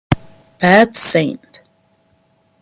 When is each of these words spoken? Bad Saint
Bad 0.59 0.97
Saint 0.97 1.61